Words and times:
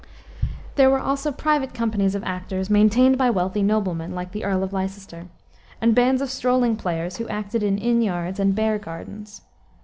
There 0.77 0.89
were 0.89 0.97
also 0.97 1.31
private 1.31 1.75
companies 1.75 2.15
of 2.15 2.23
actors 2.23 2.71
maintained 2.71 3.19
by 3.19 3.29
wealthy 3.29 3.61
noblemen, 3.61 4.15
like 4.15 4.31
the 4.31 4.43
Earl 4.43 4.63
of 4.63 4.73
Leicester, 4.73 5.27
and 5.79 5.93
bands 5.93 6.23
of 6.23 6.31
strolling 6.31 6.75
players, 6.75 7.17
who 7.17 7.27
acted 7.27 7.61
in 7.61 7.77
inn 7.77 8.01
yards 8.01 8.39
and 8.39 8.55
bear 8.55 8.79
gardens. 8.79 9.41